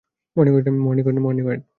[0.35, 1.43] Morning,
[1.45, 1.61] ওয়েড!